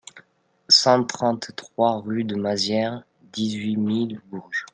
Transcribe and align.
cent 0.67 1.03
trente-trois 1.03 1.99
rue 2.01 2.23
de 2.23 2.33
Mazières, 2.33 3.03
dix-huit 3.33 3.77
mille 3.77 4.19
Bourges 4.31 4.65